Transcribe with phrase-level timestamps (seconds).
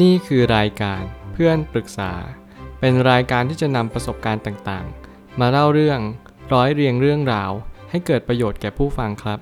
[0.00, 2.12] นี่คือรายการเพื่อนปรึกษา
[2.80, 6.00] เป็นรายการที่จะนำประสบการณ์ต่างๆ มาเล่าเรื่อง
[6.52, 7.50] ร้อยเรียงเรื่องราว
[7.90, 9.38] ให้เกิดประโยชน์แก่ผู้ฟังครับ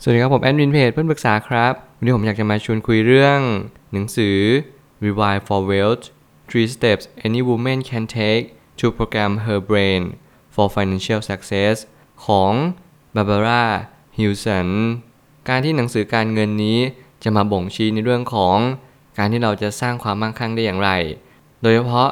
[0.00, 3.40] สวัสดีครับผมแอดมินเพจเพื่อนปรึกษาครับ วันนี้ผมอยากจะมาชวนคุยเรื่อง
[3.92, 4.38] หนังสือ
[5.04, 6.04] Revive for Wealth
[6.48, 8.44] Three Steps Any Woman Can Take
[8.78, 10.02] to Program Her Brain
[10.54, 11.76] for Financial Success
[12.24, 12.52] ของ
[13.14, 13.64] Barbara
[14.18, 14.68] Hilson
[15.48, 16.80] การที่หนังสือการเงินนี้
[17.24, 18.56] จะมาบ่งชี้ในเรื่องของ
[19.18, 20.90] การที่เราจะสร้างความมั่งคั่งได้อย่างไร
[21.62, 22.08] โดยเฉพาะ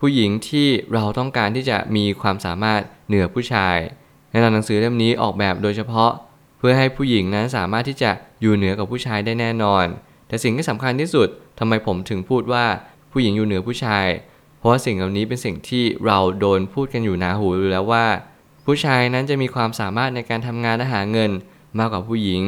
[0.00, 3.76] ผู้หญิงที่เราต้องการที่จะมีความสามารถเหนือผู้ชาย
[4.30, 6.10] แน่นอนหนังสือเล่มนี้ออกแบบโดยเฉพาะ
[6.58, 9.84] เพื่อให้ผู้หญิงนั้นสามารถที่จะอยู่เหนือกับผู้ชายได้แน่นอน
[10.28, 11.28] แต่สิ่งที่สำคัญที่สุด
[11.58, 12.64] ทำไมผมถึงพูดว่า
[13.12, 14.06] ผู้หญิงอยู่เหนือผู้ชาย
[14.58, 18.06] เพราะสิ่งเหล่านี้เป็นสิ่งที่เราโดนพูดกันอยู่หนาหูอยู่แล้วว่า
[18.66, 21.30] ผู้ชายนั้นจะมีความสามารถในการทำงานและหาเงิน
[21.78, 22.42] มากกว่าผู้หญิง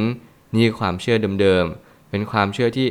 [0.55, 2.89] นี่คือความเชื่อเดิมๆ เป็นความเชื่อที่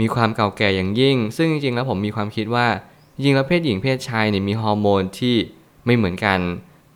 [0.00, 2.66] มีความเก่าแก่อย่างยิ่ง ซึ่งจริงๆแล้วผมมีความคิดว่า
[3.14, 5.36] จริงแล้วเพศหญิงเพศชายเนี่ยมีฮอร์โมนที่
[5.86, 6.38] ไม่เหมือนกัน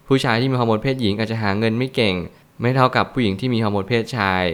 [0.09, 2.15] ผู้ชายที่มีฮอร์โมนเพศหญิงอาจจะหาเงินไม่เก่ง
[2.61, 4.45] ไม่เท่ากับผู้หญิงที่มีฮอร์โมนเพศชาย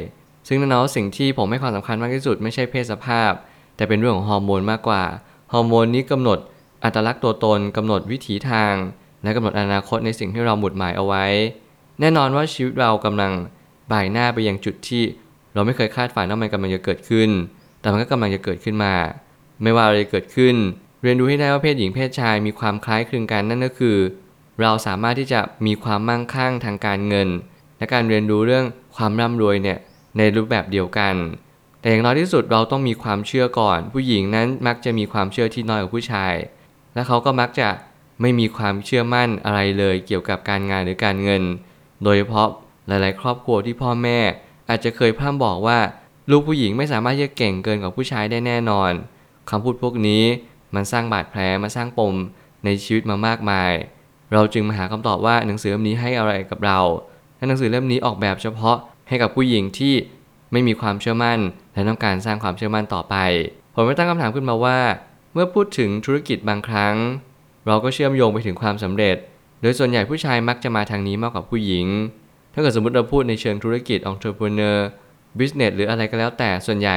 [0.48, 3.32] ซึ่งนั่นแล้วสิ่งที่ผมให้ความสำคัญมากที่สุดไม่ใช่เพศสภาพ
[3.76, 5.04] แต่เป็นเรื่องของฮอร์โมนมากกว่า
[5.52, 6.38] ฮอร์โมนนี้กำหนด
[6.84, 8.74] อัตลักษณ์ตัวตนกำหนดวิถีทาง
[9.22, 11.24] และกำหนดอนาคตในสิ่งที่เราหมุดหมายเอาไว้
[12.00, 13.32] แน่นอนว่าชีวิตเรากำลัง
[13.92, 15.02] บ่ายหน้าไปยังจุดที่
[15.54, 17.30] เราไม่เคยคาดฝันว่ามันกำลังจะเกิดขึ้น
[17.80, 18.94] แต่มันก็กำลังจะเกิดขึ้นมา
[19.62, 20.56] ไม่ว่าอะไรจะเกิดขึ้น
[21.02, 23.96] เรียนรู้ให้ได้ว่าเพศหญิงเพศชายมีความคล้ายคลึงกันนั่นก็คือ
[24.60, 27.28] เราสามารถที่จะมีความมั่งคั่งทางการเงิน
[27.78, 28.64] และการเรียนรู้เรื่อง
[28.96, 29.78] ความร่ำรวยเนี่ย
[30.18, 31.14] ในรูปแบบเดียวกัน
[31.80, 36.34] แต่อย่างน้อยที่สุดเราต้องมีความเชื่อก่อน ผู้หญิงนั้นมักจะมีความเชื่อที่น้อยกว่าผู้ชาย
[36.94, 37.68] และเขาก็มักจะ
[38.20, 41.42] ไม่มีความเชื่อมั่นอะไรเลยเกี่ยวกับการงานหรือการเงิน
[42.02, 42.48] โดยเฉพาะ
[42.88, 44.18] หลาย ๆ ครอบครัวที่พ่อแม่
[44.68, 45.78] อาจจะเคยพร่ำบอกว่า
[46.30, 48.92] ลูกผู้หญิงไม่สามารถที่จะเก่งเกินกว่าผู้ชายได้แน่นอน
[49.50, 50.24] คำพูดพวกนี้
[50.74, 52.14] มันสร้างบาดแผลมาสร้างปม
[52.64, 53.72] ในชีวิตมามากมาย
[54.32, 56.80] เราจึงมาหาคำตอบว่าหนังสือเล่มนี้ให้อะไรกับเรา
[57.36, 58.76] และหนังสือเล่มนี้ออกแบบเฉพาะ
[59.08, 59.94] ให้กับผู้หญิงที่
[60.52, 61.38] ไม่มีความเชื่อมั่น
[61.74, 63.16] และต้องการสร้างความเชื่อมั่นต่อไป
[63.74, 64.78] ผมไม่ตั้งคำถามขึ้นมาว่า
[65.32, 66.94] เมื่อพูดถึงธุรกิจบางครั้ง
[67.66, 69.16] เราก็เชื่อมโยงไปถึงความสำเร็จ
[69.60, 71.86] โดยส่วนใหญ่ผู้ชายมักจะมาทางนี้มากกว่าผู้หญิง
[72.58, 74.78] ถ้าเกิดสมมติเราพูดในเชิงธุรกิจ entrepreneur
[75.38, 76.96] business หรืออะไรก็แล้วแต่ส่วนใหญ่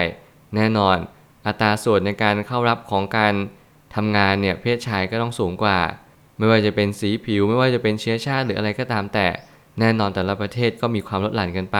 [0.55, 0.97] แน่นอน
[1.45, 3.33] อัตราส่วนในการเข้ารับของการ
[3.95, 5.79] ทำงานเนี่ยเพศชายก็ต้องสูงกว่า
[6.37, 9.27] ไม่ว่าจะเป็นสีผิว ไม่ว่าจะเป็นเชื้อชาติหรืออะไรก็ตามแต่
[9.79, 11.79] แน่นอนแต่ละประเทศก็มีความลดหลั่นกันไป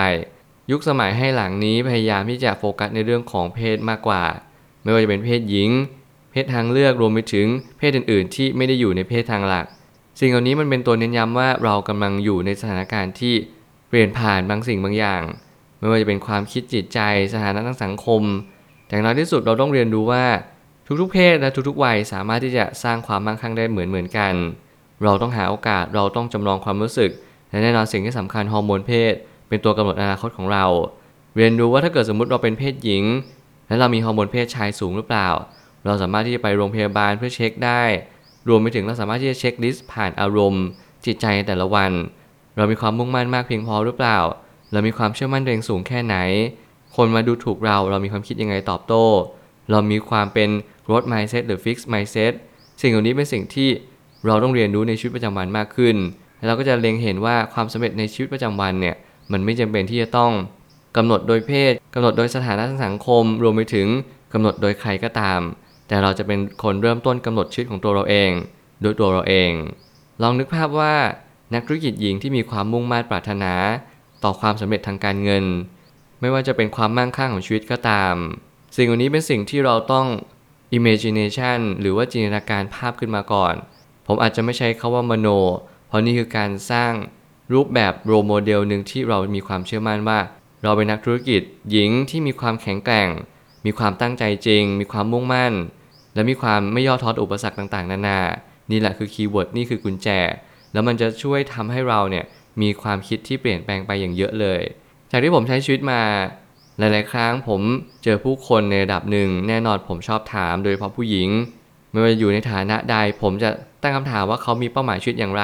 [0.72, 4.24] ยุคสมัยให้หลังนี้พยายามที่จะโฟกัสในเรื่องของเพศมากกว่า
[4.84, 5.70] ไม่ว่าจะเป็นเพศหญิง
[6.32, 7.48] เพศทางเลือกรวมไปถึง
[7.78, 9.66] เพศอื่นๆ ที่ไม่ได้อยู่ในเพศทางหลัก
[10.20, 13.36] สิ่งเหล่านี้มันเป็นตัวเน้นย้ำว่าเรากำลังอยู่ในสถานการณ์ที่
[13.92, 15.24] เปลี่ยนผ่านบางสิ่งบางอย่าง
[15.80, 17.00] ไม่ว่าจะเป็นความคิดจิตใจ
[17.34, 18.22] สถานะทางสังคม
[18.86, 20.26] แต่อย่างน้อยที่สุดเราต้องเรียนรู้ว่า
[21.02, 24.34] ทุกๆเพศและทุกๆวัยสามารถที่จะสร้างความมั่งคั่งได้เหมือนเหมือนกัน
[25.04, 27.12] เราต้องหาโอกาสเราต้องจำลองความรู้สึก
[27.50, 29.14] และแน่นอนสิ่งที่สำคัญฮอร์โมนเพศ
[29.48, 30.66] เป็นตัวกำหนดอนาคตของเรา
[31.38, 33.04] เรียนรู้ว่าถ้าเกิดสมมุติเราเป็นเพศหญิง
[33.68, 35.30] และเรามีฮอร์โมนเพศชายสูงหรือเปล่า
[35.86, 37.84] เราสามารถที่จะไปโรงพยาบาลเพื่อเช็คได้
[38.48, 40.66] รวมไปถึงเราสามารถที่จะเช็คลิสต์ผ่านอารมณ์
[41.06, 41.92] จิตใจแต่ละวัน
[42.62, 44.20] เรามีความมุ่งมั่นมากเพียงพอหรือเปล่า
[44.72, 46.16] เรามีความเชื่อมั่นตัวเองสูงแค่ไหน
[46.96, 49.06] คนมาดูถูกเรา เรามีความคิดยังไงตอบโต้
[49.72, 50.50] เรามีความเป็น
[50.86, 52.34] growth mindset หรือ fixed mindset
[52.82, 53.70] สิ่งเหล่านี้เป็นสิ่งที่
[54.28, 55.96] เราต้องเรียนรู้ในชีวิตประจำวันมากขึ้น
[56.38, 58.96] แล้วเราก็จะเล็งเห็นว่าความสำเร็จในชีวิตประจำวันเนี่ย
[59.32, 60.32] มันไม่จำเป็นที่จะต้อง
[60.98, 63.88] กำหนดโดยเพศกำหนดโดยสถานะทางสังคม รวมไปถึง
[64.34, 65.40] กำหนดโดยใครก็ตาม
[65.88, 68.32] แต่เราจะเป็นคนเริ่มต้นกำหนดชีวิตของตัวเราเอง
[68.82, 69.52] โดยตัวเราเอง
[70.22, 70.96] ลองนึกภาพว่า
[71.54, 73.54] นักธุรกิจหญิงที่มีความมุ่งมั่นปรารถนา
[74.24, 75.46] ต่อความสำเร็จทางการเงิน
[76.20, 78.16] ไม่ว่าจะเป็นความมั่งคั่งของชีวิตก็ตาม
[78.76, 80.08] สิ่งเหล่านี้เป็นสิ่งที่เราต้อง
[80.78, 83.54] imagination หรือว่าจินตนาการภาพขึ้นมาก่อน
[84.08, 85.28] ผมอาจจะไม่ใช้คำว่ามโน
[85.88, 86.94] เพราะนี่คือการสร้าง
[87.54, 90.20] รูปแบบ role model หนึ่งที่เรามีความเชื่อมั่นว่า
[90.64, 91.42] เราเป็นนักธุรกิจ
[91.72, 93.10] หญิงที่มีความแข็งแกร่ง
[93.66, 95.54] มีความตั้งใจจริง มีความมุ่งมั่น
[96.14, 98.20] และมีความไม่ย่อท้ออุปสรรคต่างๆ นานา
[98.72, 100.08] นี่แหละคือ keyword นี่คือกุญแจ
[100.74, 102.26] แล้วมันจะช่วยทำให้เราเนี่ย
[102.62, 104.62] มีความคิดที่เปลี่ยนแปลงไปอย่างเยอะเลย
[105.12, 106.02] จากที่ผมใช้ชีวิตมา
[106.80, 107.62] หลาย ๆ ครั้งผม
[108.04, 111.30] เจอผู้คนในระดับหนึ่ง แน่นอนผมชอบถามโดยเฉพาะผู้หญิง
[111.92, 113.50] ไม่ว่าอยู่ในฐานะใด ผมจะ
[113.82, 115.44] ตั้งคำถามว่าเขามีเป้าหมายชีวิตอย่างไร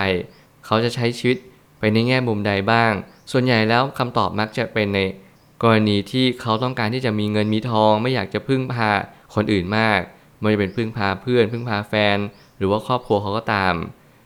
[0.66, 1.38] เขาจะใช้ชีวิต
[1.80, 2.92] ไปในแง่มุมใดบ้าง
[3.32, 5.00] ส่วนใหญ่แล้วคำตอบมักจะเป็นใน
[5.64, 8.90] กรณีที่เขาต้องการที่จะมีเงินมีทอง ไม่อยากจะพึ่งพา
[9.36, 10.00] คนอื่นมาก
[10.40, 12.18] ไม่ว่าจะเป็นพึ่งพาเพื่อน พึ่งพาแฟน
[12.58, 13.74] หรือว่าครอบครัวเขาก็ตาม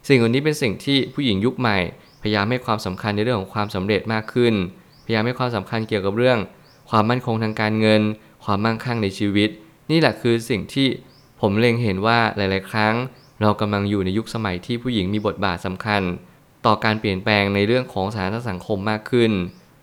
[0.07, 1.77] สิ่งเหล่านี้เป็นสิ่งที่ผู้หญิงยุคใหม่
[2.21, 4.53] พยายามให้ความสำคัญในเรื่องของความสำเร็จมากขึ้น
[5.05, 6.39] พยายามให้ความสำคัญเกี่ยวกับเรื่อง
[6.89, 8.01] ความมั่นคงทางการเงิน
[8.45, 9.49] ความมั่งคั่งในชีวิต
[9.91, 10.87] นี่แหละคือสิ่งที่
[11.41, 12.95] ผมเล็งเห็นว่าหลาย ๆ ครั้ง
[13.41, 16.01] เรากำลังอยู่ในยุคสมัยที่ผู้หญิงมีบทบาทสำคัญ
[16.65, 19.31] ต่อการเปลี่ยนแปลงในเรื่องของสถานสังคมมากขึ้น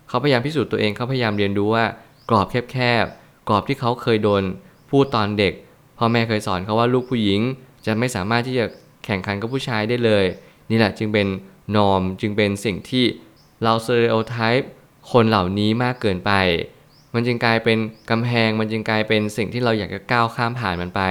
[0.07, 1.85] เขาพยายามพิสูจน์ตัวเองเขาพยายามเรียนรู้ว่า
[2.29, 4.43] กรอบแคบๆกรอบที่เขาเคยโดน
[4.89, 5.53] พูดตอนเด็ก
[5.97, 7.41] พ่อแม่เคยสอนเขาว่าลูกผู้หญิง
[7.85, 8.65] จะไม่สามารถที่จะ
[9.05, 10.25] แข่งขันกับผู้ชายได้เลย
[10.69, 11.27] นี่แหละจึงเป็น
[11.75, 13.05] นอมจึงเป็นสิ่งที่
[13.63, 14.69] เราเตอริโอไทป์
[15.11, 16.31] คนเหล่านี้มากเกินไป
[17.13, 17.77] มันจึงกลายเป็น
[18.09, 21.01] กำแพง มันจึงกลายเป็นสิ่งที่เราอยากจะก้าวข้ามผ่านมันไป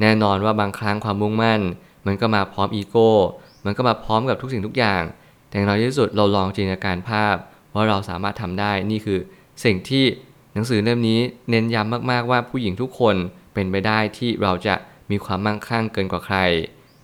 [0.00, 1.60] แน่นอนว่าบางครั้งความมุ่งมั่น
[2.06, 3.10] มันก็มาพร้อมอีโก้
[3.64, 5.02] มันก็มาพร้อมกับทุกสิ่งทุกอย่าง
[5.48, 7.34] แต่ในที่สุดเราลองจินตนาการภาพ
[7.74, 9.18] ว่าเราสามารถทำได้ นี่คือ
[9.64, 10.04] สิ่งที่
[10.54, 11.20] หนังสือเล่มนี้
[11.50, 13.16] เน้นย้ำมากๆว่าผู้หญิงทุกคน
[13.54, 14.74] เป็นไปได้ที่เราจะ
[15.10, 16.38] มีความมั่งคั่งเกินกว่าใคร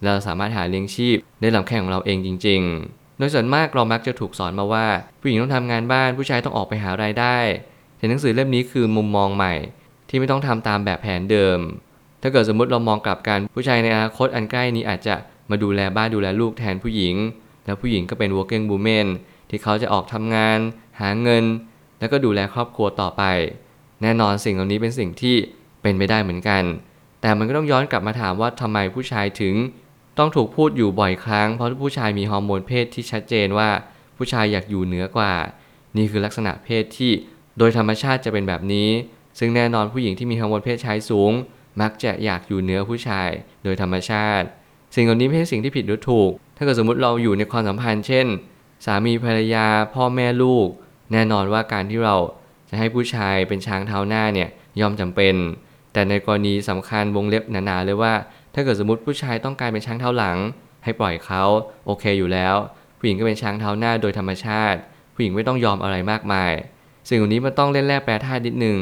[0.04, 2.60] เราสามารถหาเลี้ยงชีพได้ลำแข้งของเราเองจริง
[2.90, 4.87] ๆ โดยส่วนมากเรามักจะถูกสอนมาว่า
[5.20, 7.37] ผู้หญิงต้องทำงานบ้านผู้ชายต้องออกไปหารายได้
[7.96, 9.54] แต่หนังสือเล่มนี้คือมุมมองใหม่
[10.08, 11.58] ที่ไม่ต้องทำตามแบบแผนเดิม
[12.22, 15.14] ถ้าเกิดสมมติเรามองกลับกันผู้ชายในอนาคตอันใกล้นี้อาจจะ
[15.50, 17.14] มาดูแลบ้านดูแลลูกแทนผู้หญิง
[17.64, 19.06] แล้วผู้หญิงก็เป็น working woman
[19.50, 20.58] ที่เขาจะออกทำงาน
[21.00, 21.44] หาเงิน
[21.98, 23.22] แล้วก็ดูแลครอบครัวต่อไป
[24.02, 25.37] แน่นอนสิ่งเหล่านี้เป็นสิ่งที่
[25.82, 26.62] เป็นไปได้เหมือนกัน
[27.20, 29.54] แต่มันก็ต้องย้อนกลับมาถามว่าทำไมผู้ชายถึง
[30.19, 33.71] ต้องถูกพูดอยู่บ่อยครั้ง เพราะผู้ชายมีฮอร์โมนเพศที่ชัดเจนว่า
[34.17, 35.33] ผู้ชายอยากอยู่เหนือกว่า
[35.97, 37.13] นี่คือลักษณะเพศที่
[37.59, 38.89] โดยธรรมชาติจะเป็นแบบนี้
[39.39, 41.33] ซึ่งแน่นอนผู้หญิงที่มีฮอร์โมนเพศชายสูง
[41.81, 43.29] มักจะอยากอยู่เหนือผู้ชาย
[43.65, 44.47] โดยธรรมชาติ
[44.95, 48.27] สิ่งเหล่านี้ไม่ใช่สิ่งที่ผิดหรือถูก ถ้าเกิดสมมติเราอยู่ในความสัมพันธ์เช่น
[48.85, 50.69] สามีภรรยา พ่อแม่ลูก
[51.13, 52.17] แน่นอนว่าการที่เรา
[52.69, 54.49] จะให้ผู้ชายเป็นช้างเท้าหน้าเนี่ย
[54.81, 55.35] ย่อมจำเป็น
[55.93, 58.15] แต่ในกรณีสำคัญวงเล็บหนาๆเลยว่า
[58.58, 60.37] ถ้าเกิดสมมติผู้ชายต้องการเป็นช้างเท้าหลัง
[60.85, 61.43] ให้ปล่อยเขา
[61.87, 62.55] โอเคอยู่แล้ว
[62.99, 64.79] ผู้หญิงก็เป็นช้างเท้าหน้าโดยธรรมชาติ
[65.14, 66.53] ผู้หญิงไม่ต้องยอมอะไรมากมาย
[67.08, 68.76] สิ่งเหล่านี้มันต้องเล่นแร่แปรธาตุนิดนึง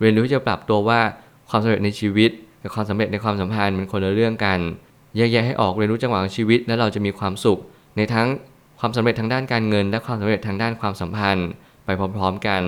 [0.00, 1.00] เรียนรู้ที่จะปรับตัวว่า
[1.48, 2.30] ความสำเร็จในชีวิต
[2.62, 4.60] กับความสำเร็จในความสัมพันธ์มันคนละเรื่องกัน
[5.16, 7.58] แยกแยะให้ออกเรียนรู้จังหวะของชีวิต แล้วเราจะมีความสุข
[7.96, 8.26] ในทั้ง
[8.80, 11.48] ความสำเร็จทางด้านการเงิน และความสำเร็จทางด้านความสัมพันธ์
[11.84, 12.62] ไปพร้อมๆกัน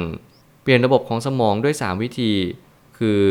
[0.63, 2.33] เปลี่ยนระบบของสมองด้วย 3 วิธี
[2.99, 3.23] คือ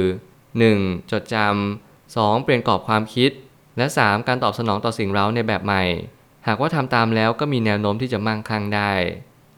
[0.51, 1.11] 1.
[1.11, 2.43] จดจำ 2.
[2.43, 3.31] เปลี่ยนกรอบความคิด
[3.77, 4.27] และ 3.
[4.27, 5.83] การตอบสนองต่อสิ่งเร้าในแบบใหม่
[6.47, 8.91] หากว่าทำตามแล้วก็มีแนวโน้มที่จะมั่งคั่งได้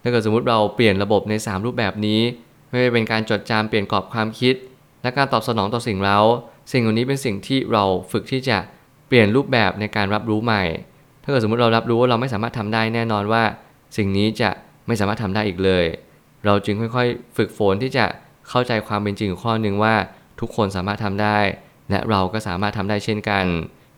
[0.02, 2.22] ถ้าเกิดสมมติเราเปลี่ยนระบบใน 3 รูปแบบนี้
[2.70, 4.56] ไม่ว่าเป็นการจดจำเปลี่ยนกรอบความคิด
[5.02, 6.20] และการตอบสนองต่อสิ่งเร้า
[6.72, 8.58] สิ่งเหล่านี้เป็นสิ่งที่เราฝึกที่จะ
[9.08, 10.64] เปลี่ยนรูปแบบในการรับรู้ใหม่
[11.24, 13.44] ถ้าเกิดสมมติเรารับรู้ว่าเราไม่สามารถทำได้แน่นอนว่า
[13.98, 14.50] สิ่งนี้จะ
[14.88, 15.86] ไม่สามารถทำได้อีกเลย
[16.46, 18.06] เราจึงค่อยๆ ฝึกฝนที่จะ
[18.50, 19.96] เข้าใจความเป็นจริงของข้อหนึ่งว่า
[20.40, 21.38] ทุกคนสามารถทำได้
[21.90, 23.46] และเราก็สามารถทำได้เช่นกัน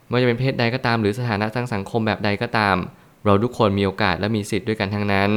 [0.07, 2.75] ไม่ว่าจะเป็นเพศใดก็ตามหรือสถานะทางสังคมแบบใดก็ตาม
[3.25, 5.29] เราทุกคนมีโอกาสและมีสิทธิ์ด้วยกันทั้งนั้น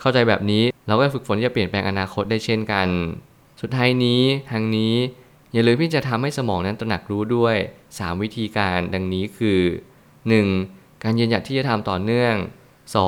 [0.00, 2.88] เข้าใจแบบนี้เราก็ฝึกฝนที่จะเปลี่ยนแปลงอนาคตได้เช่นกัน
[3.60, 4.20] สุดท้ายนี้
[4.50, 4.94] ทางนี้
[5.52, 7.56] อย่าลืมที่จะทำให้สมองนั้นตระหนักรู้ด้วย
[7.88, 9.60] 3 วิธีการดังนี้คือ
[10.32, 11.02] 1.
[11.04, 12.34] การยืนหยัดที่จะทำต่อเนื่อง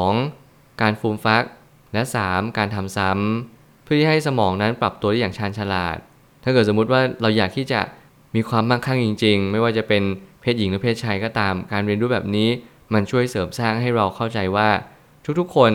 [0.04, 0.80] 2.
[0.80, 1.44] การฟูมฟัก
[1.92, 2.58] และ 3.
[2.58, 5.96] การทำซ้ำเพื่อที่ให้สมองนั้นปรับตัวได้อย่างชาญฉลาด
[6.44, 7.80] ถ้าเกิดสมมุติว่าเราอยากที่จะ
[8.34, 10.02] มีความมั่งคั่งจริง ๆ ไม่ว่าจะเป็น
[10.40, 12.48] เพศหญิงหรือเพศชายก็ตาม การเรียนรู้แบบนี้
[12.94, 14.68] มันช่วยเสริมสร้างให้เราเข้าใจว่า
[15.40, 15.72] ทุกๆคน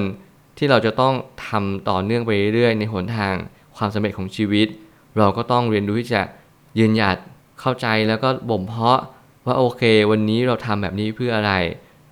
[0.58, 1.14] ที่เราจะต้อง
[1.48, 3.34] ทำต่อเนื่องไปเรื่อยๆในหนทาง
[3.78, 4.68] ความสำเร็จของชีวิต
[5.18, 6.22] เราก็ต้องเรียนรู้ที่จะ
[6.80, 7.18] ยืนหยัด
[7.62, 9.00] เข้าใจแล้วก็บ่มเพาะ
[9.46, 11.52] ว่าโอเค วันนี้เราทำแบบนี้เพื่ออะไร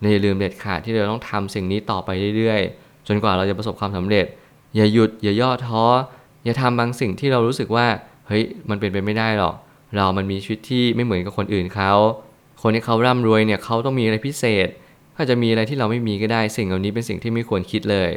[0.02, 4.26] ในอย่าลืมเด็ดขาดที่เราต้องทำสิ่งนี้ต่อไปเรื่อยๆ จนกว่าเราจะประสบความสำเร็จ
[4.76, 5.84] อย่าหยุดอย่าย่อท้อ
[6.44, 7.88] อย่าทำบางสิ่งที่เรารู้สึกว่า
[8.28, 9.56] เฮ้ยมันเป็นไปไม่ได้หรอก
[9.98, 11.94] เรามันมีชีวิตที่ไม่เหมือนกับคนอื่นเขา
[12.62, 14.68] คนที่เขาร่ำรวยเนี่ยเขาต้องมีอะไรพิเศษ
[15.16, 18.10] ถ้าจะมีอะไรที่เราไม่มีก็ได้ สิ่งเหล่านี้เป็นสิ่งที่ไม่ควรคิดเลย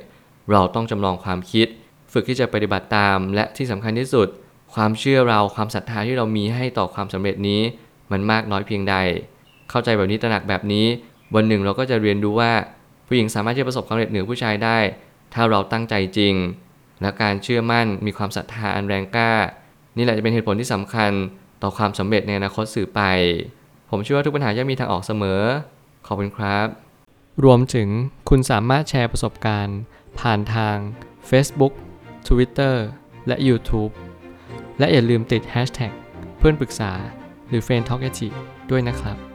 [0.52, 1.66] เราต้องจำลองความคิด
[2.12, 4.28] ฝึกที่จะปฏิบัติตาม และที่สำคัญที่สุด
[4.74, 7.60] ความเชื่อเราความศรัทธาที่เรามีให้ต่อความสำเร็จนี้
[8.12, 8.96] มันมากน้อยเพียงใด
[9.70, 10.86] เข้าใจแบบนี้ตระหนักแบบนี้
[11.34, 12.52] วันหนึ่งเราก็จะเรียนรู้ว่า
[13.06, 14.78] ผู้หญิงสามารถที่จะประสบความสำเร็จเหนือผู้ชายได้
[15.34, 16.34] ถ้าเราตั้งใจจริง
[17.02, 19.32] และการเชื่อมั่นมีความศรัทธาอันแรงกล้า
[19.96, 21.12] นี่แหละจะเป็นเหตุผลที่สำคัญ
[21.62, 23.00] ต่อความสำเร็จในอนาคตสื่อไป
[23.90, 25.40] ผมเชื่อว่าทุกปัญหาย่อมมีทางออกเสมอ
[26.06, 26.66] ขอบคุณครับ
[27.44, 27.88] รวมถึง
[28.28, 29.78] คุณสามารถแชร์ประสบการณ์
[30.20, 30.76] ผ่านทาง
[31.30, 31.72] Facebook
[32.28, 32.74] Twitter
[33.26, 33.92] และ YouTube
[34.78, 35.92] และอย่าลืมติด Hashtag
[36.38, 36.92] เพื่อนปรึกษา
[37.48, 38.02] หรือ f r ร e n d t a l k
[38.70, 39.27] ด้วยนะครับ